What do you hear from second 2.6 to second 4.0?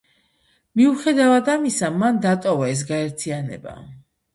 ეს გაერთიანება.